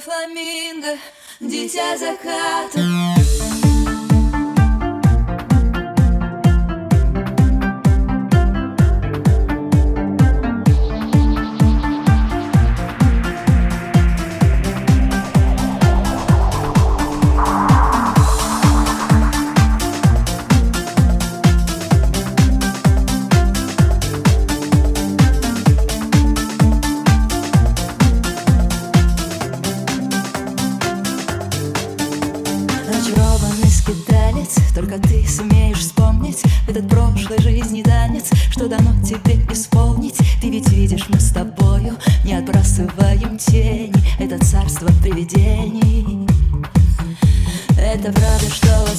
[0.00, 0.98] Фламинго,
[1.40, 3.21] дитя заката
[34.74, 38.30] Только ты сумеешь вспомнить Этот прошлой жизни танец.
[38.50, 40.16] Что дано тебе исполнить?
[40.40, 43.92] Ты ведь видишь, мы с тобою Не отбрасываем тени.
[44.18, 46.26] Это царство привидений.
[47.78, 48.91] Это правда, что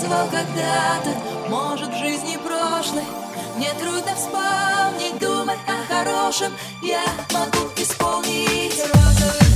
[0.00, 3.04] танцевал когда-то Может, в жизни прошлой.
[3.56, 6.52] Мне трудно вспомнить, думать о хорошем.
[6.82, 8.78] Я могу исполнить.
[8.78, 9.49] Розовый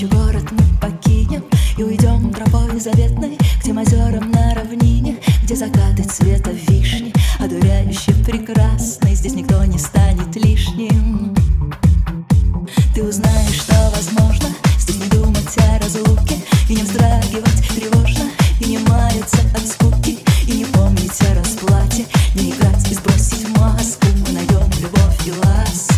[0.00, 1.44] ночью город мы покинем
[1.76, 9.14] И уйдем тропой заветной К тем озерам на равнине Где закаты цвета вишни Одуряюще прекрасны
[9.14, 11.34] Здесь никто не станет лишним.
[12.94, 14.48] Ты узнаешь, что возможно.
[14.78, 16.36] Здесь не думать о разлуке
[16.68, 22.50] И не вздрагивать тревожно И не мариться от скуки И не помнить о расплате Не
[22.50, 24.06] играть и сбросить маску.
[24.26, 25.89] Мы найдем любовь и ласку.